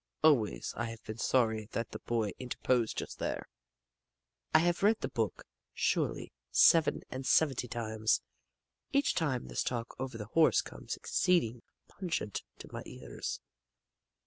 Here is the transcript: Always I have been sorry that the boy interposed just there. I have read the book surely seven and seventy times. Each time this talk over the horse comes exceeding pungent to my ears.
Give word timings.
Always 0.23 0.73
I 0.75 0.85
have 0.85 1.03
been 1.03 1.19
sorry 1.19 1.67
that 1.73 1.91
the 1.91 1.99
boy 1.99 2.31
interposed 2.39 2.97
just 2.97 3.19
there. 3.19 3.47
I 4.51 4.57
have 4.57 4.81
read 4.81 4.99
the 5.01 5.07
book 5.09 5.43
surely 5.75 6.33
seven 6.49 7.03
and 7.11 7.23
seventy 7.23 7.67
times. 7.67 8.23
Each 8.91 9.13
time 9.13 9.45
this 9.45 9.61
talk 9.61 9.95
over 9.99 10.17
the 10.17 10.25
horse 10.33 10.63
comes 10.63 10.95
exceeding 10.97 11.61
pungent 11.87 12.41
to 12.57 12.73
my 12.73 12.81
ears. 12.87 13.41